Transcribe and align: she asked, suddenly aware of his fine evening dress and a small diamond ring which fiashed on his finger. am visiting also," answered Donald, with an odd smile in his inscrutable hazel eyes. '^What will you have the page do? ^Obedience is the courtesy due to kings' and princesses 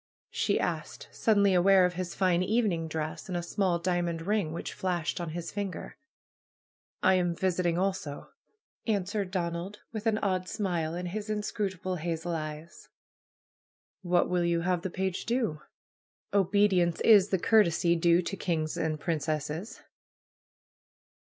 she 0.31 0.59
asked, 0.59 1.07
suddenly 1.11 1.53
aware 1.53 1.85
of 1.85 1.93
his 1.93 2.15
fine 2.15 2.41
evening 2.41 2.87
dress 2.87 3.27
and 3.29 3.37
a 3.37 3.43
small 3.43 3.77
diamond 3.77 4.23
ring 4.23 4.51
which 4.51 4.73
fiashed 4.75 5.19
on 5.21 5.29
his 5.29 5.51
finger. 5.51 5.95
am 7.03 7.35
visiting 7.35 7.77
also," 7.77 8.31
answered 8.87 9.29
Donald, 9.29 9.81
with 9.93 10.07
an 10.07 10.17
odd 10.17 10.49
smile 10.49 10.95
in 10.95 11.05
his 11.05 11.29
inscrutable 11.29 11.97
hazel 11.97 12.31
eyes. 12.33 12.89
'^What 14.03 14.27
will 14.27 14.43
you 14.43 14.61
have 14.61 14.81
the 14.81 14.89
page 14.89 15.27
do? 15.27 15.61
^Obedience 16.33 16.99
is 17.01 17.29
the 17.29 17.37
courtesy 17.37 17.95
due 17.95 18.23
to 18.23 18.35
kings' 18.35 18.77
and 18.77 18.99
princesses 18.99 19.81